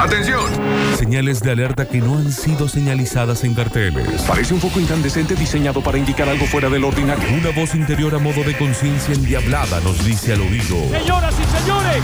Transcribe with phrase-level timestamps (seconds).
[0.00, 0.44] ¡Atención!
[0.96, 4.22] Señales de alerta que no han sido señalizadas en carteles.
[4.22, 7.24] Parece un foco incandescente diseñado para indicar algo fuera del ordinario.
[7.36, 10.76] Una voz interior a modo de conciencia endiablada nos dice al oído.
[10.90, 12.02] Señoras y señores,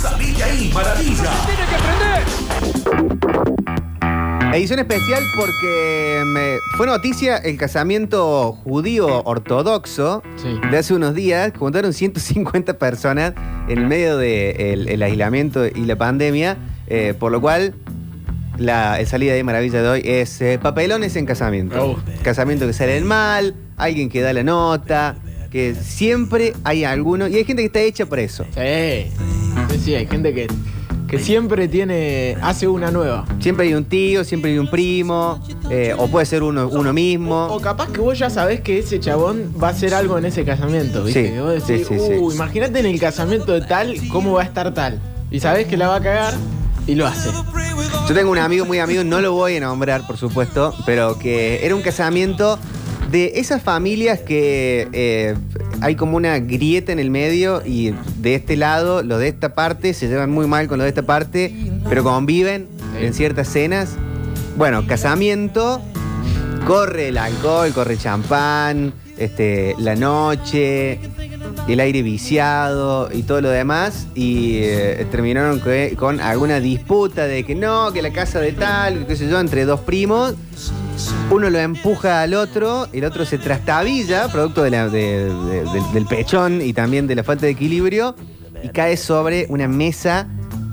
[0.00, 1.30] ¡Salí de ahí, maravilla!
[1.46, 2.22] tiene que prender.
[4.54, 10.60] Edición especial porque me- fue noticia el casamiento judío ortodoxo Sí.
[10.70, 11.52] de hace unos días.
[11.58, 13.34] Juntaron 150 personas
[13.68, 16.56] en medio del aislamiento y la pandemia,
[16.88, 17.74] eh, por lo cual
[18.58, 21.92] la salida de maravilla de hoy es eh, papelones en casamiento.
[21.92, 21.96] Oh.
[22.22, 25.16] Casamiento que salen mal, alguien que da la nota,
[25.50, 28.44] que siempre hay alguno, y hay gente que está hecha por eso.
[28.54, 29.10] Sí.
[29.70, 30.46] Sí, sí, hay gente que,
[31.08, 32.36] que siempre tiene.
[32.42, 33.26] hace una nueva.
[33.40, 37.46] Siempre hay un tío, siempre hay un primo, eh, o puede ser uno, uno mismo.
[37.46, 40.44] O capaz que vos ya sabés que ese chabón va a hacer algo en ese
[40.44, 41.28] casamiento, ¿viste?
[41.32, 42.12] Sí, vos decís, sí, sí, sí.
[42.18, 45.00] "Uh, imagínate en el casamiento de tal, cómo va a estar tal.
[45.30, 46.34] Y sabés que la va a cagar
[46.86, 47.30] y lo hace.
[48.08, 51.64] Yo tengo un amigo muy amigo, no lo voy a nombrar, por supuesto, pero que
[51.64, 52.58] era un casamiento
[53.10, 55.34] de esas familias que eh,
[55.80, 59.94] hay como una grieta en el medio y de este lado, lo de esta parte,
[59.94, 61.54] se llevan muy mal con lo de esta parte,
[61.88, 62.68] pero conviven
[63.00, 63.96] en ciertas cenas.
[64.56, 65.80] Bueno, casamiento,
[66.66, 71.00] corre el alcohol, corre el champán, este, la noche,
[71.68, 74.06] el aire viciado y todo lo demás.
[74.14, 79.06] Y eh, terminaron que- con alguna disputa de que no, que la casa de tal,
[79.06, 80.34] qué sé yo, entre dos primos.
[81.30, 85.92] Uno lo empuja al otro, el otro se trastabilla, producto de la- de- de- del-
[85.92, 88.14] del pechón y también de la falta de equilibrio,
[88.62, 90.26] y cae sobre una mesa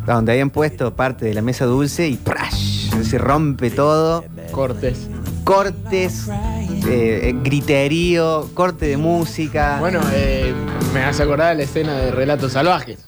[0.05, 2.89] donde habían puesto parte de la mesa dulce y ¡prash!
[3.03, 5.07] se rompe todo Cortes.
[5.43, 9.77] cortes, eh, eh, griterío, corte de música.
[9.79, 10.53] Bueno, eh,
[10.93, 12.99] me hace acordar de la escena de Relatos Salvajes.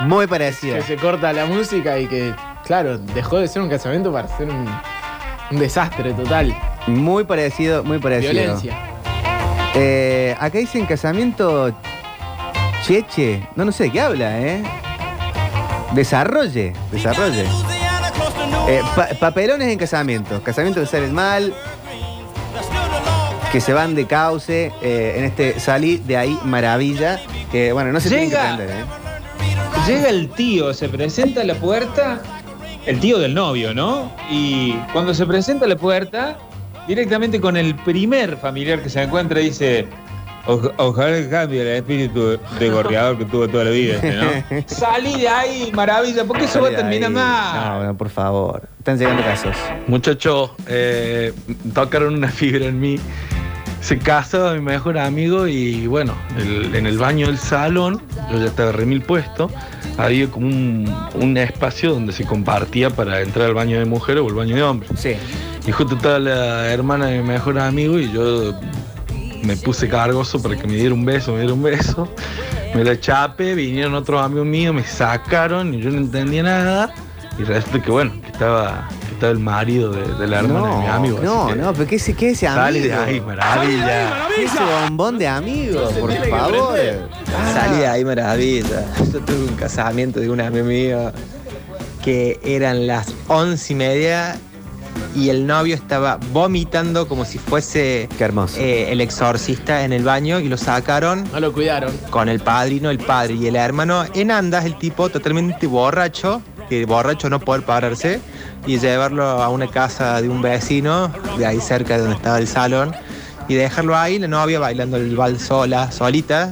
[0.00, 0.76] muy parecida.
[0.76, 4.48] Que se corta la música y que, claro, dejó de ser un casamiento para ser
[4.48, 4.66] un,
[5.50, 6.54] un desastre total.
[6.86, 8.32] Muy parecido, muy parecido.
[8.32, 8.76] Violencia.
[9.74, 11.72] Eh, acá dicen casamiento
[12.84, 13.46] cheche.
[13.56, 14.62] No, no sé de qué habla, ¿eh?
[15.92, 17.44] Desarrolle, desarrolle.
[18.68, 20.40] Eh, pa- papelones en casamientos.
[20.42, 21.54] Casamientos que salen mal,
[23.52, 24.72] que se van de cauce.
[24.82, 27.20] eh, en este salí de ahí maravilla.
[27.54, 28.56] Que bueno, no se tienen que Llega.
[28.56, 28.84] prender, ¿eh?
[29.86, 32.20] Llega el tío, se presenta a la puerta,
[32.84, 34.10] el tío del novio, ¿no?
[34.28, 36.36] Y cuando se presenta a la puerta,
[36.88, 39.86] directamente con el primer familiar que se encuentra, dice:
[40.48, 44.62] "Oja- Ojalá que cambie el espíritu de gorreador que tuvo toda la vida, este, ¿no?
[44.66, 47.70] Salí de ahí, maravilla, porque eso va a terminar mal.
[47.70, 48.62] No, bueno, por favor.
[48.78, 49.54] Están llegando casos.
[49.86, 51.32] Muchachos, eh,
[51.72, 52.96] tocaron una fibra en mí.
[53.84, 58.00] Se casó mi mejor amigo y bueno, el- en el baño del salón,
[58.32, 59.50] yo ya estaba remil puesto,
[59.98, 64.26] había como un, un espacio donde se compartía para entrar al baño de mujer o
[64.28, 64.88] el baño de hombre.
[64.96, 65.12] Sí.
[65.66, 68.54] Y justo estaba la hermana de mi mejor amigo y yo
[69.42, 72.08] me puse cargoso para que me diera un beso, me diera un beso.
[72.74, 76.92] Me la chapé, vinieron otros amigos míos, me sacaron y yo no entendía nada.
[77.38, 80.86] Y resulta que bueno, que estaba, estaba el marido de, de la hermana de mi
[80.86, 81.18] amigo.
[81.22, 82.64] no, no, pero ¿qué es, qué es ese amigo?
[82.64, 84.28] Sale de ahí, maravilla.
[84.36, 85.92] ¿Qué es ese bombón de amigos?
[85.94, 86.78] Por favor.
[87.36, 88.84] Ah, Salí de ahí maravilla.
[89.12, 91.12] Yo tuve un casamiento de un amigo mío
[92.02, 94.36] que eran las once y media
[95.16, 98.58] y el novio estaba vomitando como si fuese Qué hermoso.
[98.60, 101.92] eh, el exorcista en el baño y lo sacaron No lo cuidaron.
[102.10, 106.84] con el padrino, el padre y el hermano en andas, el tipo totalmente borracho, que
[106.86, 108.20] borracho no poder pararse,
[108.66, 112.48] y llevarlo a una casa de un vecino, de ahí cerca de donde estaba el
[112.48, 112.94] salón,
[113.48, 116.50] y dejarlo ahí, la novia bailando el vals sola, solita.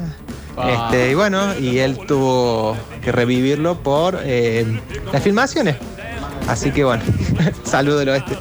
[0.57, 0.91] Ah.
[0.91, 4.81] Este, y bueno, y él tuvo que revivirlo por eh,
[5.13, 5.77] las filmaciones.
[6.49, 7.03] Así que bueno,
[7.65, 8.37] saludo del oeste.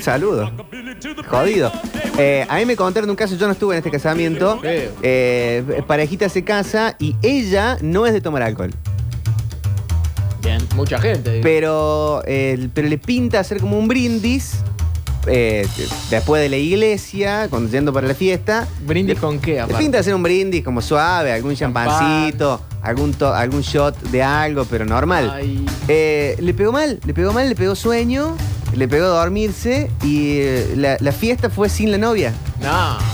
[0.00, 0.50] Saludos.
[1.26, 1.70] Jodido.
[2.16, 4.60] Eh, a mí me contaron un caso, yo no estuve en este casamiento.
[4.64, 8.70] Eh, parejita se casa y ella no es de tomar alcohol.
[10.44, 11.40] Bien, mucha gente.
[11.42, 14.56] Pero, eh, pero le pinta hacer como un brindis
[15.26, 15.66] eh,
[16.10, 18.68] después de la iglesia, cuando yendo para la fiesta.
[18.86, 19.82] ¿Brindis con qué, Le aparte?
[19.82, 24.84] pinta hacer un brindis como suave, algún champancito, algún, to- algún shot de algo, pero
[24.84, 25.30] normal.
[25.34, 28.36] Ay, Eh, le pegó mal, le pegó mal, le pegó sueño,
[28.76, 32.34] le pegó dormirse y eh, la, la fiesta fue sin la novia.
[32.60, 33.13] no.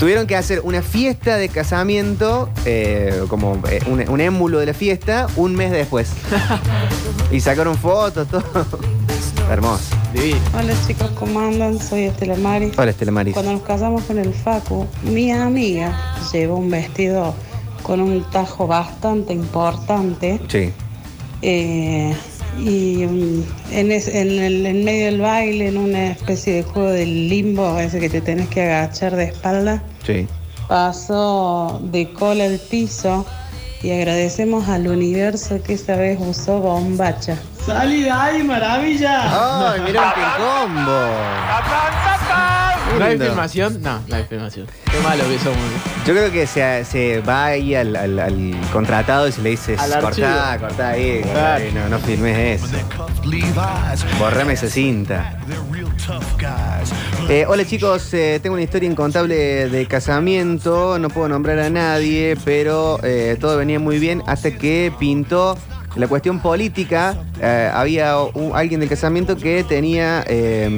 [0.00, 4.72] Tuvieron que hacer una fiesta de casamiento, eh, como eh, un, un émulo de la
[4.74, 6.10] fiesta, un mes después.
[7.30, 8.42] y sacaron fotos, todo.
[9.50, 9.84] Hermoso.
[10.14, 10.38] Divino.
[10.58, 11.78] Hola chicos, ¿cómo andan?
[11.78, 12.72] Soy Estela Maris.
[12.78, 13.34] Hola, Estela Maris.
[13.34, 17.34] Cuando nos casamos con el Facu, mi amiga llevó un vestido
[17.82, 20.72] con un tajo bastante importante Sí.
[21.42, 22.14] Eh,
[22.58, 27.28] y en, es- en el, en medio del baile, en una especie de juego del
[27.28, 30.26] limbo, ese que te tenés que agachar de espalda, Sí.
[30.68, 33.26] pasó de cola al piso
[33.82, 37.36] y agradecemos al universo que esa vez usó bombacha.
[37.64, 39.72] ¡Salí de ahí, maravilla!
[39.72, 41.00] ¡Ay, mirá qué combo!
[42.98, 43.80] ¿No hay filmación?
[43.82, 44.66] No, no hay filmación.
[44.90, 45.58] Qué malo que somos.
[46.06, 49.76] Yo creo que se, se va ahí al, al- al contratado y se le dice,
[49.76, 52.76] cortá, cortá ahí, cortá ahí, no, no filmes eso.
[54.18, 55.38] Borrame esa cinta.
[57.30, 62.36] Eh, hola chicos, eh, tengo una historia incontable de casamiento, no puedo nombrar a nadie,
[62.44, 65.56] pero eh, todo venía muy bien hasta que pintó
[65.94, 67.16] la cuestión política.
[67.72, 70.24] Había un- alguien del casamiento que tenía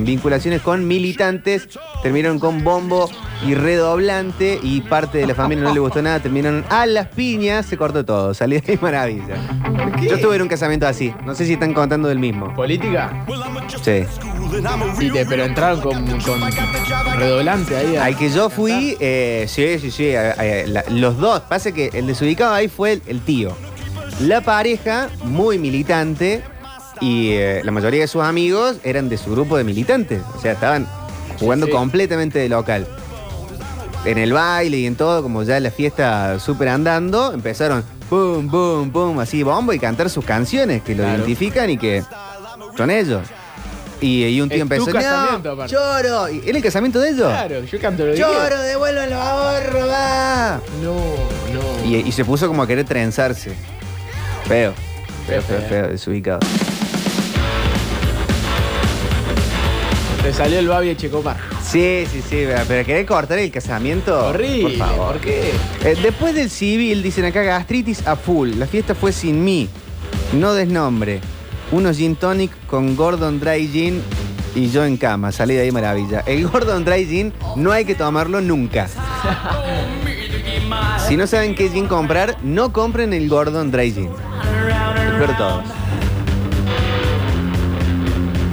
[0.05, 1.69] vinculaciones con militantes,
[2.03, 3.11] terminaron con bombo
[3.47, 7.65] y redoblante y parte de la familia no le gustó nada, terminaron a las piñas,
[7.67, 9.37] se cortó todo, salí de ahí maravilla.
[10.03, 12.55] Yo estuve en un casamiento así, no sé si están contando del mismo.
[12.55, 13.25] ¿Política?
[13.83, 14.05] Sí.
[15.13, 16.41] Te- pero entraron con, con
[17.19, 17.97] redoblante ahí.
[17.97, 21.41] Al que yo fui, eh, sí, sí, sí, eh, eh, la- los dos.
[21.43, 23.53] Pasa que el desubicado ahí fue el, el tío.
[24.21, 26.43] La pareja, muy militante,
[27.01, 30.21] y eh, la mayoría de sus amigos eran de su grupo de militantes.
[30.37, 30.87] O sea, estaban
[31.41, 31.73] jugando Sí.
[31.73, 32.87] completamente de local.
[34.05, 38.91] En el baile y en todo, como ya la fiesta súper andando, empezaron pum, pum,
[38.91, 41.19] pum, así bombo y cantar sus canciones que lo Claro.
[41.19, 42.03] identifican y que
[42.77, 43.23] son ellos.
[44.03, 45.73] Y, y un tío tu empezó, casamiento, no, aparte".
[45.75, 46.29] lloro.
[46.29, 47.29] ¿Y ¿Era el casamiento de ellos?
[47.29, 48.63] Claro, yo canto lo Lloro, quiero.
[48.63, 50.61] devuelvan los ahorros, va.
[50.83, 50.95] No,
[51.55, 51.89] no.
[51.89, 53.53] Y, y se puso como a querer trenzarse.
[54.47, 54.75] Feo.
[55.27, 55.89] Feo, feo, feo.
[55.89, 56.41] desubicado.
[60.23, 61.37] Te salió el Babi Checopar.
[61.65, 64.27] Sí, sí, sí, pero querer cortar el casamiento.
[64.29, 64.79] Horrible.
[64.79, 65.13] Por favor.
[65.15, 65.51] ¿Por qué?
[65.85, 68.51] Eh, después del civil, dicen acá, gastritis a full.
[68.57, 69.69] La fiesta fue sin mí.
[70.35, 71.21] No desnombre.
[71.73, 74.03] Unos gin tonic con Gordon Dry Gin
[74.55, 75.33] y yo en cama.
[75.33, 76.21] Salí de ahí maravilla.
[76.27, 78.89] El Gordon Dry Gin no hay que tomarlo nunca.
[81.09, 84.11] Si no saben qué gin comprar, no compren el Gordon Dry Gin.
[85.19, 85.65] De todos.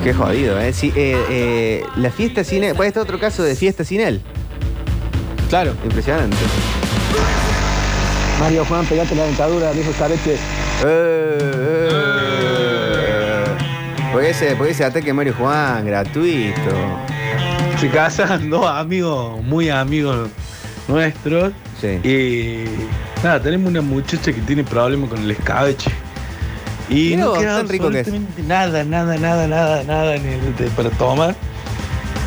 [0.03, 0.71] Qué jodido, ¿eh?
[0.71, 2.73] Sí, eh, eh, la fiesta sin él.
[2.75, 4.21] Pues este otro caso de fiesta sin él.
[5.49, 5.73] Claro.
[5.83, 6.37] Impresionante.
[8.39, 10.35] Mario Juan, pegate la dentadura, viejo carete.
[10.35, 10.37] Eh,
[10.85, 12.38] eh.
[14.19, 15.85] ¿Por qué ese, ese ataque Mario Juan?
[15.85, 16.59] Gratuito.
[17.79, 20.29] Se casan dos amigos, muy amigos
[20.89, 21.53] nuestros.
[21.79, 21.87] Sí.
[22.05, 22.65] Y
[23.23, 25.89] nada, tenemos una muchacha que tiene problemas con el escabeche.
[26.89, 28.09] Y Mirá no vos, queda tan rico que es.
[28.45, 31.33] nada, nada, nada, nada, nada en el- de- para tomar.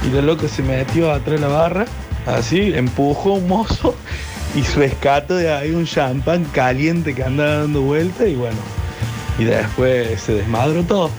[0.03, 1.85] Y la loca se metió atrás de la barra,
[2.27, 3.95] así, empujó un mozo
[4.55, 8.57] y rescató de ahí un champán caliente que anda dando vuelta y bueno.
[9.39, 11.11] Y después se desmadró todo.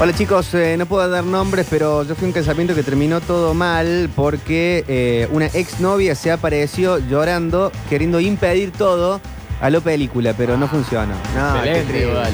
[0.00, 3.20] Hola chicos, eh, no puedo dar nombres, pero yo fui a un casamiento que terminó
[3.20, 9.20] todo mal porque eh, una exnovia se apareció llorando, queriendo impedir todo
[9.60, 11.12] a lo película, pero no funcionó.
[11.36, 12.08] No, qué Excelente, triste.
[12.08, 12.32] igual.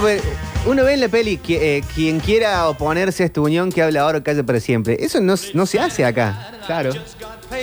[0.00, 0.22] Pues,
[0.66, 4.00] uno ve en la peli que eh, quien quiera oponerse a esta unión que habla
[4.00, 4.96] ahora o calla para siempre.
[4.98, 6.50] Eso no, no se hace acá.
[6.66, 6.90] Claro.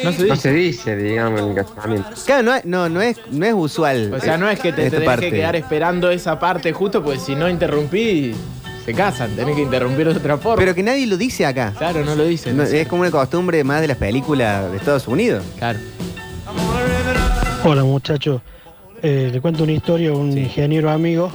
[0.06, 0.35] No se No dice.
[0.38, 2.09] se dice, digamos, en el casamiento.
[2.25, 4.13] Claro, no, es- no, no, es, no es usual.
[4.13, 5.29] O sea, no es que te esta tenés parte.
[5.29, 8.34] que quedar esperando esa parte justo, pues si no interrumpí,
[8.91, 9.36] se casan.
[9.36, 10.57] Tenés que interrumpir de otra forma.
[10.57, 11.74] Pero que nadie lo dice acá.
[11.77, 12.57] Claro, no lo dicen.
[12.57, 15.43] No, es como una costumbre más de las películas de Estados Unidos.
[15.57, 15.79] Claro.
[17.63, 18.41] Hola muchachos,
[19.03, 21.31] Eh, le cuento una historia, un ingeniero amigo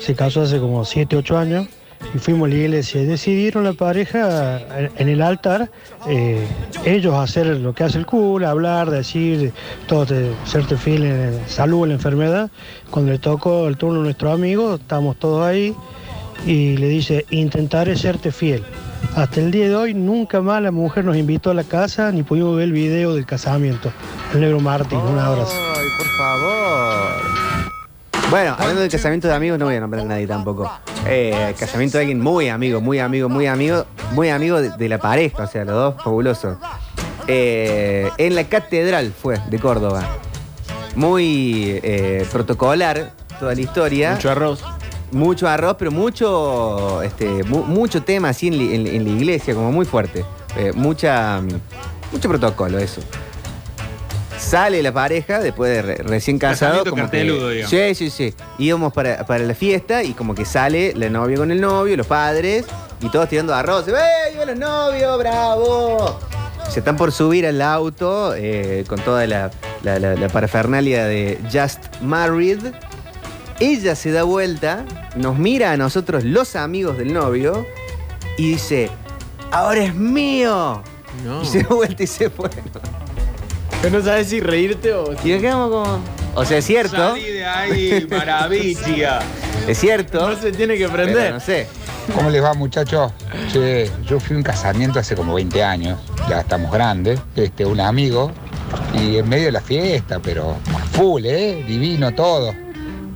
[0.00, 1.66] se casó hace como 7, 8 años
[2.14, 4.60] y fuimos a la iglesia y decidieron la pareja
[4.96, 5.70] en- el altar
[6.08, 6.46] eh,
[6.86, 9.52] ellos hacer lo que hace el cura, hablar, decir,
[9.86, 12.50] todo, te- serte fiel en salud o en la enfermedad.
[12.90, 15.74] Cuando le tocó el turno a nuestro amigo, estamos todos ahí
[16.46, 18.62] y le dice, intentaré serte fiel.
[19.16, 22.22] Hasta el día de hoy nunca más la mujer nos invitó a la casa ni
[22.22, 23.92] pudimos ver el video del casamiento.
[24.32, 25.54] El negro Martín, un abrazo.
[25.76, 27.34] Ay, por favor.
[28.30, 30.70] Bueno, hablando del casamiento de amigos, no voy a nombrar a nadie tampoco.
[31.06, 34.98] Eh, casamiento de alguien muy amigo, muy amigo, muy amigo, muy amigo de, de la
[34.98, 36.56] pareja, o sea, los dos fabulosos.
[37.26, 40.02] Eh, en la catedral fue, de Córdoba.
[40.94, 44.12] Muy eh, protocolar toda la historia.
[44.12, 44.62] Mucho arroz.
[45.14, 49.54] Mucho arroz, pero mucho, este, mu- mucho tema así en, li- en- en la iglesia,
[49.54, 50.24] como muy fuerte.
[50.56, 51.40] Eh, mucha,
[52.12, 53.00] mucho protocolo, eso.
[54.38, 56.84] Sale la pareja después de re- recién casado.
[56.84, 57.70] Casamiento Como que- carteludo, digamos.
[57.70, 58.34] sí, sí, sí.
[58.58, 62.06] Íbamos para, para la fiesta y como que sale la novia con el novio, los
[62.06, 62.66] padres,
[63.00, 63.86] y todos tirando arroz.
[63.88, 63.92] ¡Eh,
[64.32, 65.18] viva los novios!
[65.18, 66.18] ¡Bravo!
[66.68, 69.50] Se están por subir al auto eh, con toda la,
[69.84, 72.58] la, la- la parafernalia de Just Married.
[73.60, 74.84] Ella se da vuelta,
[75.16, 77.66] nos mira a nosotros, los amigos del novio,
[78.36, 78.90] y dice:
[79.50, 80.82] ¡Ahora es mío!
[81.24, 81.42] No.
[81.42, 82.50] Y se da vuelta y se fue.
[83.80, 85.12] Pero no sabes si reírte o.
[85.24, 86.00] Y nos quedamos como.
[86.34, 86.96] O sea, es cierto.
[86.96, 89.20] Salí de ahí, maravilla.
[89.68, 90.28] Es cierto.
[90.28, 91.32] No se tiene que prender.
[91.32, 91.66] no sé.
[92.14, 93.12] ¿Cómo les va, muchachos?
[93.50, 97.80] Che, yo fui a un casamiento hace como 20 años, ya estamos grandes, este, un
[97.80, 98.30] amigo,
[98.92, 100.56] y en medio de la fiesta, pero
[100.92, 101.64] full, ¿eh?
[101.66, 102.54] Divino todo.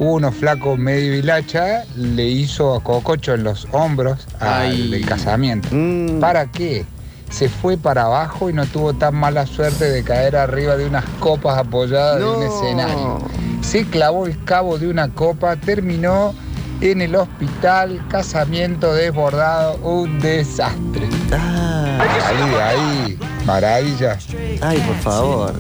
[0.01, 5.69] Uno flaco medio hilacha le hizo a Cococho en los hombros al del casamiento.
[5.73, 6.21] Mm.
[6.21, 6.85] ¿Para qué?
[7.31, 11.05] Se fue para abajo y no tuvo tan mala suerte de caer arriba de unas
[11.21, 12.33] copas apoyadas No.
[12.33, 13.19] de un escenario.
[13.61, 16.33] Se clavó el cabo de una copa, terminó
[16.81, 21.09] en el hospital, casamiento desbordado, un desastre.
[21.33, 24.17] Ah, Salí de ahí, maravilla.
[24.63, 25.55] ay, por favor.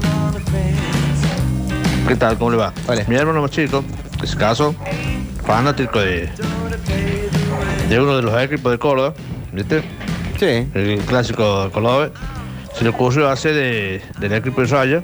[2.07, 2.38] ¿Qué tal?
[2.38, 2.73] ¿Cómo le va?
[2.87, 3.02] Hola.
[3.09, 3.85] Mi hermano más chico,
[4.37, 4.75] casó,
[5.44, 6.28] fanático de,
[7.88, 9.14] de uno de los equipos de Córdoba,
[9.52, 9.82] ¿viste?
[10.38, 10.68] Sí.
[10.75, 12.10] El clásico de Córdoba.
[12.75, 15.02] Se le ocurrió hacer de, del equipo de Raya.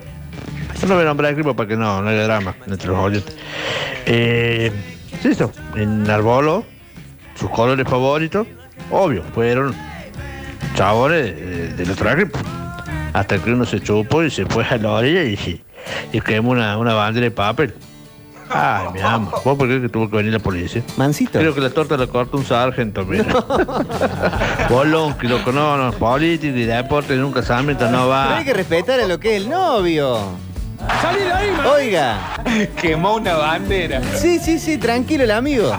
[0.81, 3.35] Yo no voy a nombrar equipo para que no, no haya drama entre los oyentes.
[4.07, 4.71] Eh,
[5.23, 5.51] sí, eso.
[5.75, 6.65] En Arbolo,
[7.39, 8.47] sus colores favoritos,
[8.91, 9.75] obvio, fueron
[10.77, 12.39] chabones de- del otro equipo.
[13.13, 15.63] Hasta que uno se chupó y se fue a la orilla y,
[16.13, 17.75] y quemó una, una bandera de papel.
[18.51, 19.35] Ay, mi amor.
[19.45, 20.83] ¿Vos por qué que tuvo que venir la policía?
[20.97, 21.39] Mancito.
[21.39, 23.25] Creo que la torta la cortó un sargento, mira.
[24.69, 28.37] Bolón, que loco, no, no, político y deporte en un casamiento no Pero va.
[28.39, 30.19] hay que respetar a lo que es el novio.
[31.01, 31.67] ¡Salí de ahí, man!
[31.75, 32.19] Oiga.
[32.81, 34.03] Quemó una bandera.
[34.17, 35.75] Sí, sí, sí, tranquilo el amigo.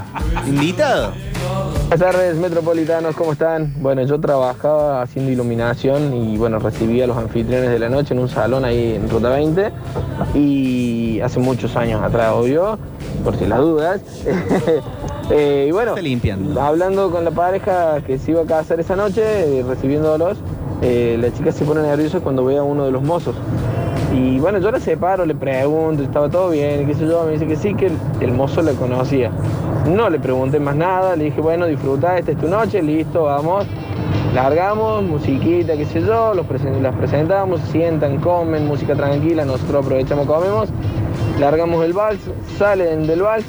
[0.47, 1.13] Invitado.
[1.87, 3.71] Buenas tardes, metropolitanos, ¿cómo están?
[3.77, 8.21] Bueno, yo trabajaba haciendo iluminación y bueno, recibía a los anfitriones de la noche en
[8.21, 9.71] un salón ahí en Ruta 20
[10.33, 12.79] y hace muchos años atrás, obvio,
[13.23, 14.01] por si las dudas.
[15.31, 16.61] Eh, y bueno, limpiando.
[16.61, 20.37] hablando con la pareja que se iba a casar esa noche, eh, recibiéndolos,
[20.83, 23.35] eh, la chica se pone nerviosa cuando ve a uno de los mozos.
[24.13, 27.47] Y bueno, yo la separo, le pregunto, estaba todo bien, qué sé yo, me dice
[27.47, 29.29] que sí, que el, mozo la conocía.
[29.87, 33.65] No le pregunté más nada, le dije, bueno, disfruta, esta es tu noche, listo, vamos.
[34.33, 39.85] Largamos, musiquita, qué sé yo, los presen- las presentamos, se sientan, comen, música tranquila, nosotros
[39.85, 40.69] aprovechamos, comemos,
[41.39, 42.19] largamos el vals,
[42.57, 43.45] salen del vals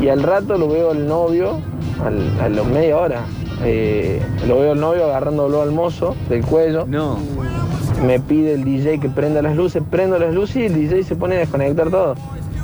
[0.00, 1.58] y al rato lo veo al novio,
[2.04, 3.20] a la media hora,
[3.64, 6.84] eh, lo veo al novio agarrándolo al mozo del cuello.
[6.86, 7.18] No.
[8.04, 11.16] Me pide el DJ que prenda las luces, prendo las luces y el DJ se
[11.16, 12.14] pone a desconectar todo.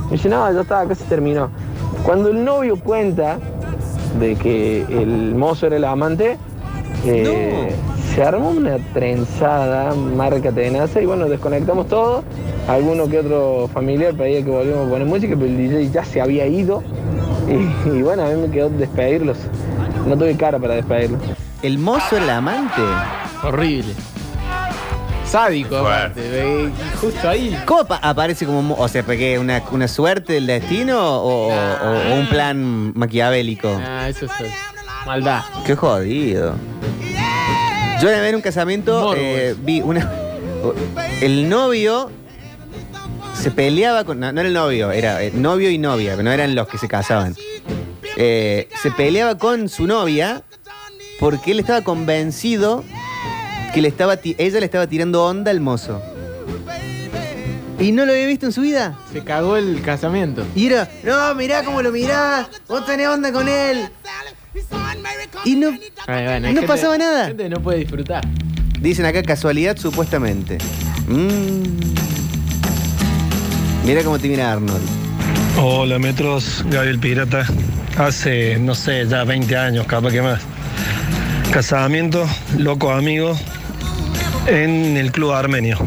[0.05, 1.49] Me dice, no, ya está, acá se terminó.
[2.03, 3.37] Cuando el novio cuenta
[4.19, 6.37] de que el mozo era el amante,
[7.05, 7.73] eh,
[8.13, 12.23] se armó una trenzada, marca tenaza, y bueno, desconectamos todo.
[12.67, 16.21] Alguno que otro familiar pedía que volviéramos a poner música, pero el DJ ya se
[16.21, 16.83] había ido.
[17.49, 19.37] Y, y bueno, a mí me quedó despedirlos.
[20.07, 21.19] No tuve cara para despedirlos.
[21.63, 22.81] El mozo era el amante.
[23.43, 23.95] Horrible.
[25.29, 26.21] Sádico, aparte.
[26.29, 26.69] ve,
[26.99, 27.55] Justo ahí.
[27.65, 31.53] ¿Cómo apa- aparece como mo- O sea, porque una, una suerte del destino o, o-
[31.53, 33.69] o- o un plan maquiavélico?
[33.85, 34.31] Ah, eso es
[35.05, 35.41] maldad.
[35.65, 36.55] Qué jodido.
[38.01, 40.09] Yo una vez en un casamiento Morbo eh, vi una.
[41.21, 42.09] El novio
[43.33, 44.19] se peleaba con.
[44.19, 46.87] No, no era el novio, era eh, novio y novia, no eran los que se
[46.87, 47.35] casaban.
[48.17, 50.41] Eh, se peleaba con su novia
[51.19, 52.83] porque él estaba convencido
[53.73, 56.01] que le estaba ella le estaba tirando onda al mozo.
[57.79, 58.97] Y no lo había visto en su vida.
[59.13, 60.45] Se cagó el casamiento.
[60.55, 63.89] Y era, no, mirá cómo lo mirás, vos tenés onda con él.
[65.45, 65.69] Y no,
[66.07, 67.27] Ay, bueno, hay no gente- pasaba nada.
[67.27, 68.27] Gente no puede disfrutar.
[68.81, 70.57] Dicen acá casualidad supuestamente.
[71.07, 71.63] Mm.
[73.85, 74.81] Mira cómo te mira Arnold.
[75.57, 77.45] Hola Metros, Gabriel Pirata.
[77.97, 80.41] Hace, no sé, ya 20 años, capaz que más.
[81.51, 83.37] Casamiento, loco amigo,
[84.49, 85.77] en el club armenio.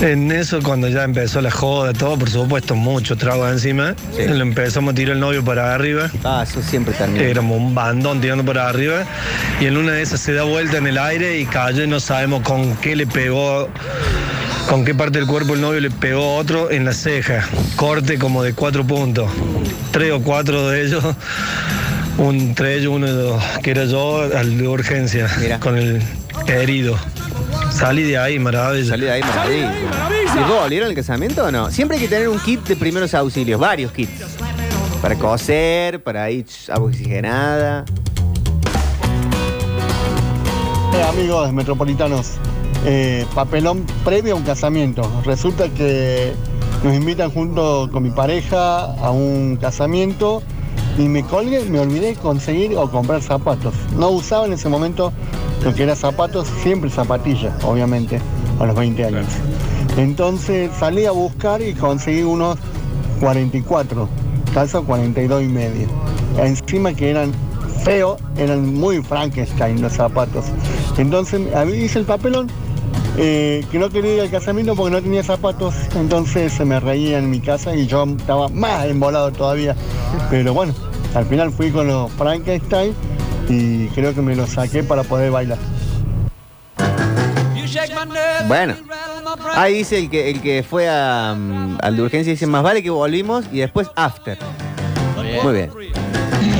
[0.00, 3.94] En eso, cuando ya empezó la joda, todo, por supuesto, mucho trago encima.
[4.18, 6.10] Lo empezamos a tirar el novio para arriba.
[6.24, 7.24] Ah, eso siempre también.
[7.24, 9.04] Éramos un bandón tirando para arriba.
[9.60, 12.00] Y en una de esas se da vuelta en el aire y cayó y no
[12.00, 13.68] sabemos con qué le pegó,
[14.68, 17.48] con qué parte del cuerpo el novio le pegó otro en la ceja.
[17.76, 19.30] Corte como de cuatro puntos.
[19.92, 21.04] Tres o cuatro de ellos.
[22.18, 25.28] Un, ellos uno de los que era yo al de urgencia.
[25.60, 26.02] Con el
[26.48, 26.98] herido.
[27.74, 28.88] Salí de ahí, maravilla.
[28.88, 29.72] Salí de ahí, maravilla.
[30.32, 31.72] ¿Y vos volvieron al casamiento o no?
[31.72, 34.22] Siempre hay que tener un kit de primeros auxilios, varios kits.
[35.02, 37.84] Para coser, para ir agua oxigenada.
[40.94, 42.34] Eh, amigos metropolitanos,
[42.86, 45.02] eh, papelón previo a un casamiento.
[45.24, 46.32] Resulta que
[46.84, 50.44] nos invitan junto con mi pareja a un casamiento
[50.96, 53.74] y me colgué, me olvidé de conseguir o comprar zapatos.
[53.96, 55.12] No usaba en ese momento
[55.64, 58.20] lo que era zapatos, siempre zapatillas, obviamente,
[58.60, 59.26] a los 20 años.
[59.96, 62.58] Entonces salí a buscar y conseguí unos
[63.20, 64.08] 44,
[64.52, 65.88] calza 42 y medio.
[66.38, 67.32] Encima que eran
[67.82, 70.44] feos, eran muy Frankenstein los zapatos.
[70.98, 72.48] Entonces a mí hice el papelón
[73.16, 77.18] eh, que no quería ir al casamiento porque no tenía zapatos, entonces se me reía
[77.18, 79.76] en mi casa y yo estaba más embolado todavía.
[80.30, 80.74] Pero bueno,
[81.14, 82.92] al final fui con los Frankenstein
[83.48, 85.58] y creo que me los saqué para poder bailar.
[88.46, 88.74] Bueno,
[89.54, 92.82] ahí dice el que, el que fue a, mm, al de urgencia, dice más vale
[92.82, 94.38] que volvimos y después after.
[95.42, 95.70] Muy bien.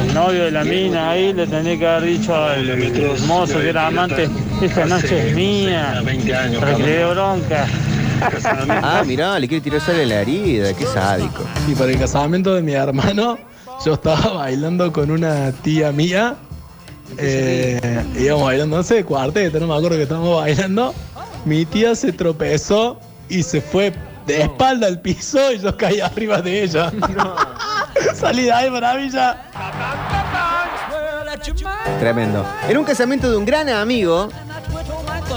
[0.07, 3.87] El novio de la mina ahí le tenía que haber dicho al mozo que era
[3.87, 4.29] amante,
[4.63, 6.03] esta noche es mía,
[6.61, 7.67] para que le dé bronca.
[8.83, 11.45] Ah, mirá, le quiere tirar sal en la herida, qué sádico.
[11.69, 13.39] Y para el casamiento de mi hermano,
[13.85, 16.37] yo estaba bailando con una tía mía.
[17.19, 20.95] Eh, íbamos bailando, no sé, cuarteto, no me acuerdo que estábamos bailando.
[21.45, 23.93] Mi tía se tropezó y se fue
[24.27, 26.93] de espalda al piso y yo caí arriba de ella.
[28.15, 29.51] Salí de ahí, maravilla.
[32.01, 32.45] Tremendo.
[32.69, 34.29] En un casamiento de un gran amigo,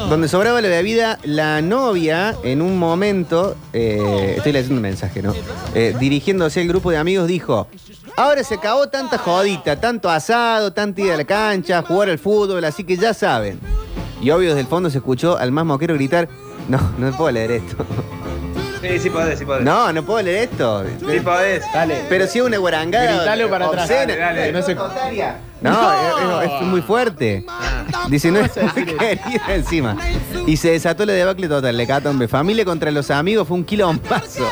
[0.09, 5.33] donde sobraba la bebida, la novia, en un momento, eh, estoy leyendo un mensaje, ¿no?
[5.75, 7.67] Eh, dirigiéndose al grupo de amigos, dijo:
[8.17, 12.65] Ahora se acabó tanta jodita, tanto asado, tanta ida a la cancha, jugar al fútbol,
[12.65, 13.59] así que ya saben.
[14.19, 16.27] Y obvio, desde el fondo se escuchó al más moquero gritar:
[16.67, 17.75] No, no puedo leer esto.
[18.81, 19.63] Sí, sí podés, sí podés.
[19.63, 20.83] No, no puedo leer esto.
[20.99, 21.63] Sí podés.
[21.73, 22.03] Dale.
[22.09, 23.15] Pero si es una guarangada.
[23.17, 23.89] Gritalo para atrás.
[23.89, 24.15] obscena.
[24.15, 24.51] Dale, dale.
[24.51, 24.91] No se- No.
[25.61, 27.45] No, Es, muy fuerte.
[28.09, 29.97] Dice, no es querida encima.
[30.45, 32.27] Y se desató la debacle total, le catombe.
[32.27, 34.47] Familia contra los amigos fue un quilombazo.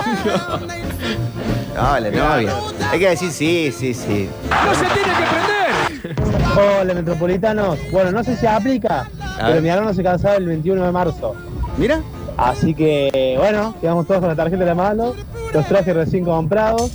[1.76, 2.54] No, la novia.
[2.92, 4.30] Hay que decir sí, sí, sí.
[4.50, 6.80] ¡No se tiene que prender!
[6.82, 7.78] Hola, metropolitanos.
[7.92, 9.08] Bueno, no sé si aplica,
[9.40, 11.36] pero mi hermano se casaba el 21 de marzo.
[11.78, 12.02] Mira.
[12.38, 15.14] Así que, bueno, quedamos todos con la tarjeta de la mano,
[15.54, 16.92] los trajes recién comprados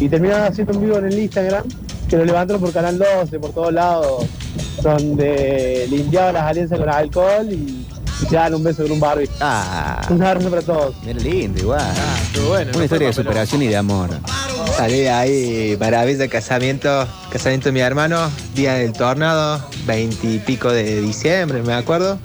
[0.00, 1.64] y terminaron haciendo un vivo en el Instagram
[2.08, 4.26] que lo levantaron por Canal 12, por todos lados,
[4.82, 7.86] donde limpiaban las alianzas con alcohol y,
[8.22, 9.28] y se un beso con un Barbie.
[9.40, 10.00] Ah.
[10.10, 10.94] Un abrazo para todos.
[11.04, 11.94] Mira lindo, igual.
[12.48, 14.10] bueno, Una historia de superación y de amor.
[14.76, 21.62] Salí de ahí, maravilla, casamiento, casamiento de mi hermano, día del tornado, veintipico de diciembre,
[21.62, 22.18] me acuerdo.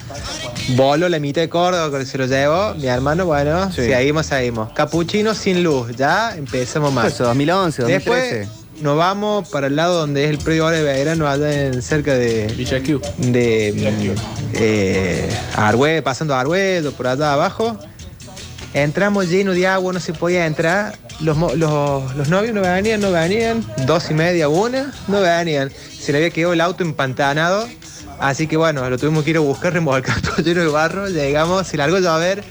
[0.75, 3.84] Voló la mitad de Córdoba, que se lo llevó, mi hermano, bueno, Sí.
[3.86, 4.71] seguimos, seguimos.
[4.73, 7.08] Capuchino sin luz, ya empezamos mal.
[7.08, 8.19] Eso, 2011, 2013.
[8.38, 8.47] Después
[8.82, 12.13] nos vamos para el lado donde es el predio ahora de verano, allá en, cerca
[12.13, 12.47] de.
[12.55, 13.01] Villa Q.
[13.17, 14.13] De.
[14.53, 17.77] eh, Argüe, pasando a Arguedo, por allá abajo.
[18.73, 20.97] Entramos lleno de agua, no se podía entrar.
[21.19, 23.65] Los, los, los novios no venían, no venían.
[23.88, 25.71] Dos y media, una, no venían.
[25.99, 27.67] Se le había quedado el auto empantanado.
[28.19, 31.08] Así que bueno, lo tuvimos que ir a buscar remolcado todo lleno de barro.
[31.08, 32.43] Llegamos, se largó a llover.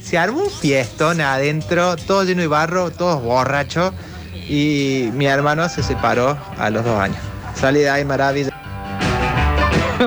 [0.00, 3.92] Se armó un fiestón adentro, todo lleno de barro, todos borrachos.
[4.48, 7.18] Y mi hermano se separó a los dos años.
[7.54, 8.50] Salí de ahí, maravilla.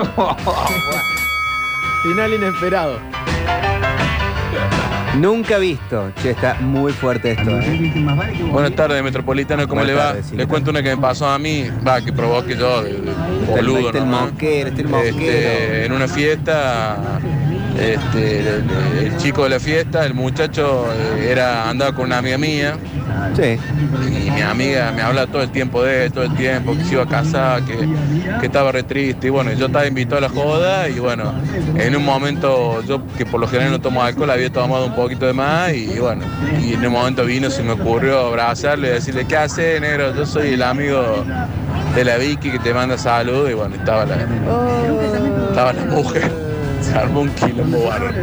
[2.02, 2.98] Final inesperado.
[5.16, 6.12] Nunca visto.
[6.22, 7.50] Che, está muy fuerte esto.
[7.50, 7.92] ¿eh?
[8.50, 10.06] Buenas tardes, Metropolitano, ¿cómo Buenas le va?
[10.10, 12.84] tardes, sí, Le ¿qué cuento una que me pasó a mí, va, que provoque yo,
[13.58, 14.00] el- boludo, el Este,
[14.84, 15.84] moquero.
[15.84, 16.96] en una fiesta,
[17.78, 18.64] este, el,
[19.06, 20.86] el chico de la fiesta, el muchacho,
[21.18, 22.76] eh, era andaba con una amiga mía.
[23.34, 23.58] Sí.
[24.26, 26.94] Y mi amiga me habla todo el tiempo de él, todo el tiempo, que se
[26.94, 27.76] iba a casar, que,
[28.40, 29.26] que estaba re triste.
[29.28, 31.32] Y bueno, yo estaba invitado a la joda y bueno,
[31.76, 35.26] en un momento, yo que por lo general no tomo alcohol, había tomado un poquito
[35.26, 36.24] de más y, bueno,
[36.62, 40.14] y en un momento vino, se me ocurrió abrazarle y decirle, ¿qué hace, negro?
[40.14, 41.24] Yo soy el amigo
[41.94, 44.16] de la Vicky que te manda salud y bueno, estaba la,
[45.48, 46.30] estaba la mujer.
[46.80, 48.14] Se armó un quilombo bárbaro.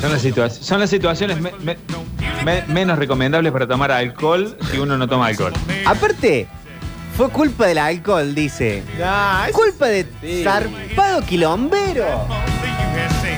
[0.00, 1.76] Son las, situa- son las situaciones me- me-
[2.44, 5.52] me- menos recomendables para tomar alcohol si uno no toma alcohol.
[5.84, 6.46] Aparte,
[7.16, 8.82] fue culpa del alcohol, dice.
[9.52, 10.06] culpa de
[10.42, 12.06] zarpado quilombero.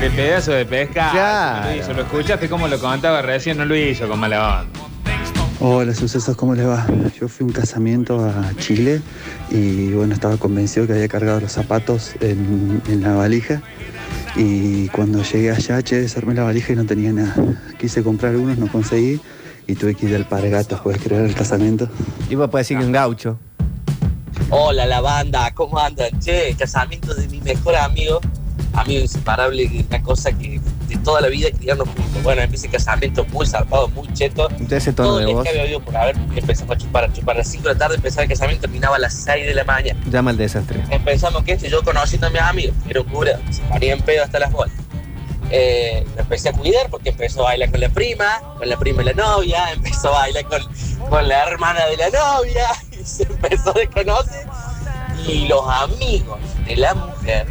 [0.00, 1.10] De pedazo de pesca.
[1.10, 1.68] Claro.
[1.70, 1.92] Lo, hizo.
[1.94, 4.80] Lo escuchaste como lo contaba recién, no lo hizo con mala onda.
[5.64, 6.84] Hola, sucesos, ¿cómo les va?
[7.20, 9.00] Yo fui a un casamiento a Chile
[9.48, 13.62] y bueno, estaba convencido que había cargado los zapatos en, en la valija.
[14.34, 17.36] Y cuando llegué allá, che, desarmé la valija y no tenía nada.
[17.78, 19.20] Quise comprar unos, no conseguí
[19.68, 21.88] y tuve que ir al Gatos, ¿puedes creer el casamiento?
[22.28, 23.38] Iba a poder decir que un gaucho.
[24.50, 26.18] Hola la banda, ¿cómo andan?
[26.18, 28.20] Che, casamiento de mi mejor amigo.
[28.74, 30.60] amigos inseparables, una cosa que
[30.96, 32.22] de toda la vida criarnos juntos.
[32.22, 34.48] Bueno, el casamiento muy zarpado, muy cheto.
[34.58, 35.42] De ese tono Todo de el voz.
[35.44, 37.36] que había oído por haber, empezamos a chupar, a chupar.
[37.36, 39.64] A las 5 de la tarde empezaba el casamiento, terminaba a las 6 de la
[39.64, 40.00] mañana.
[40.06, 40.82] Llama al desastre.
[40.90, 44.02] Empezamos que este, yo conociendo a mis amigos, que era un cura, se ponía en
[44.02, 44.74] pedo hasta las bolas.
[45.50, 49.02] Eh, me empecé a cuidar porque empezó a bailar con la prima, con la prima
[49.02, 50.62] de la novia, empezó a bailar con,
[51.10, 54.46] con la hermana de la novia, y se empezó a desconocer.
[55.26, 57.46] Y los amigos de la mujer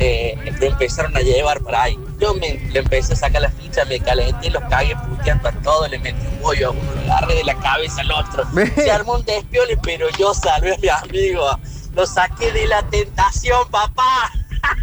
[0.00, 1.98] eh, lo empezaron a llevar para ahí.
[2.18, 5.90] Yo me, le empecé a sacar la ficha, me calenté, los cagué puteando a todos,
[5.90, 8.44] le metí un bollo a uno, le agarré de la cabeza al otro.
[8.74, 11.58] Se armó un despiole, pero yo salvé a mi amigo.
[11.94, 14.32] Lo saqué de la tentación, papá.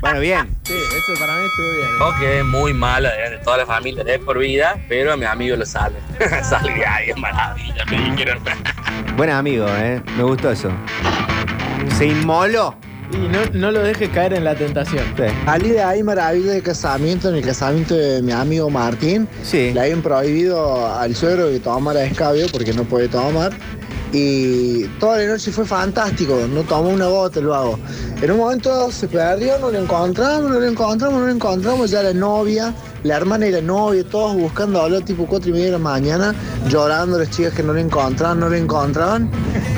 [0.01, 0.55] Bueno, bien.
[0.71, 2.19] Sí, eso para mí estuvo bien.
[2.19, 5.65] Quedé muy mala de toda la familia de por vida, pero a mi amigo lo
[5.65, 5.99] salve.
[6.43, 8.41] Salí de ahí, es maravilla, me dijeron.
[9.17, 10.01] Buen amigo, ¿eh?
[10.15, 10.71] Me gustó eso.
[11.97, 12.77] Se inmoló.
[13.13, 15.03] Y no, no lo dejes caer en la tentación.
[15.45, 19.27] Salí de ahí maravilla de casamiento, en el casamiento de mi amigo Martín.
[19.43, 19.71] Sí.
[19.73, 23.51] Le habían prohibido al suegro que tomara escabio porque no puede tomar.
[24.13, 27.79] Y toda la noche fue fantástico, no tomó una gota el vago.
[28.21, 32.03] En un momento se perdió, no lo encontramos, no lo encontramos, no lo encontramos, ya
[32.03, 35.71] la novia, la hermana y la novia, todos buscando hablar tipo 4 y media de
[35.71, 36.35] la mañana,
[36.67, 39.31] llorando las chicas que no lo encontraban, no lo encontraban,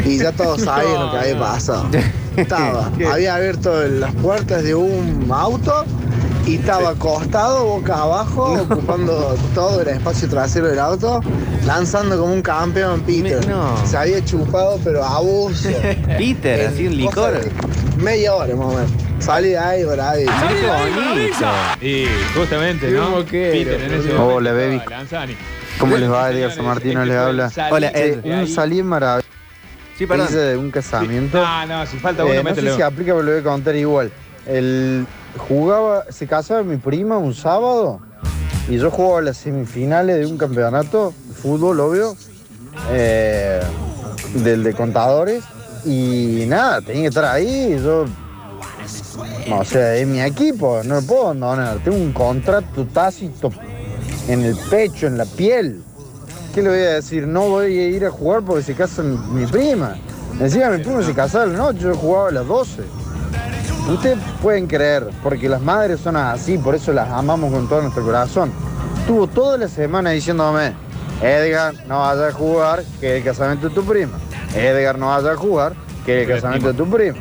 [0.04, 1.88] y ya todos sabían lo que había pasado.
[2.36, 5.86] Estaba, había abierto las puertas de un auto
[6.46, 11.22] y estaba acostado boca abajo, ocupando todo el espacio trasero del auto,
[11.65, 13.39] lanzando como un campeón Peter.
[13.86, 15.69] Se había chupado, pero abuso.
[16.17, 17.39] Peter, En así un licor.
[17.98, 18.91] Media hora más o menos.
[19.19, 20.26] Salí de ahí, bravi.
[20.26, 21.46] Qué bonito.
[21.82, 23.10] Y justamente, ¿no?
[23.12, 24.19] moquero, Peter en ese boludo.
[24.19, 24.82] momento Hola, baby.
[24.89, 25.38] Lanzani.
[25.80, 26.32] ¿Cómo les va?
[26.32, 27.52] Edgar San Martino les habla.
[27.72, 28.19] Hola, Ed.
[28.26, 29.23] Un salí maravilloso.
[29.97, 30.27] Sí, perdón.
[30.29, 31.41] Hice de un casamiento.
[31.41, 33.75] No, no, si falta uno, Eh, no sé si aplica, pero lo voy a contar
[33.75, 34.12] igual.
[34.45, 35.06] El,
[35.38, 37.99] jugaba, se casaba mi prima un sábado
[38.67, 42.15] y yo jugaba las semifinales de un campeonato de fútbol, obvio,
[42.91, 43.62] eh,
[44.36, 45.43] del de contadores.
[45.86, 47.79] Y nada, tenía que estar ahí.
[47.84, 48.06] Yo,
[49.47, 51.77] no, o sea, es mi equipo, no lo puedo abandonar.
[51.84, 53.51] Tengo un contrato tácito
[54.27, 55.82] en el pecho, en la piel.
[56.54, 57.26] ¿Qué le voy a decir?
[57.26, 59.96] No voy a ir a jugar porque se casa mi, prima.
[60.39, 62.84] Encima mi prima se casaba a la noche, yo jugaba a las 12.
[63.92, 68.06] Ustedes pueden creer, porque las madres son así, por eso las amamos con todo nuestro
[68.06, 68.52] corazón.
[69.00, 70.74] Estuvo toda la semana diciéndome,
[71.24, 74.13] Edgar, no vayas a jugar, que es el casamiento de tu prima.
[74.56, 75.74] Edgar, no vayas a jugar,
[76.06, 77.18] que es el casamiento de tu prima.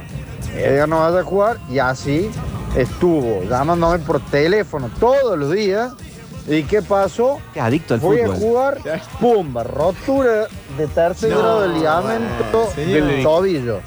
[0.54, 2.30] Edgar, no vayas a jugar, y así
[2.76, 5.94] estuvo llamándome por teléfono todos los días.
[6.48, 7.38] ¿Y qué pasó?
[7.54, 8.36] Qué adicto al Voy a fútbol.
[8.40, 8.78] jugar,
[9.20, 13.80] pumba, rotura de tercer No, grado del ligamento bueno, del tobillo.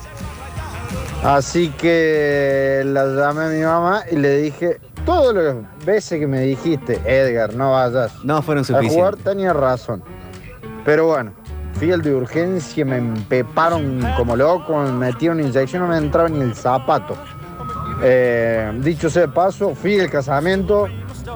[1.24, 6.42] Así que la llamé a mi mamá y le dije, todas las veces que me
[6.42, 9.24] dijiste, Edgar, no vayas No fueron a jugar, suficientes.
[9.24, 10.04] tenía razón.
[10.86, 11.34] Pero bueno,
[11.74, 16.42] fui al de urgencia, me empeparon como loco, me metieron inyección, no me entraba ni
[16.42, 17.18] el zapato.
[18.04, 20.88] Eh, dicho sea de paso, fui al casamiento,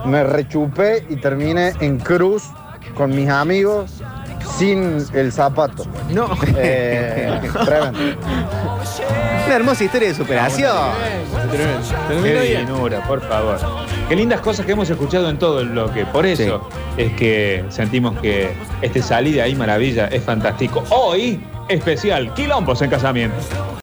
[0.05, 2.43] me rechupé y terminé en cruz
[2.95, 4.01] con mis amigos
[4.57, 5.85] sin el zapato.
[6.09, 6.29] No.
[6.57, 7.99] Eh, tremendo.
[9.45, 10.91] Una hermosa historia de superación.
[12.21, 13.57] Qué llenura, por favor.
[14.07, 16.05] Qué lindas cosas que hemos escuchado en todo el bloque.
[16.05, 20.83] Por eso es que sentimos que este salida ahí maravilla es fantástico.
[20.89, 23.37] Hoy, especial, quilombos en casamiento.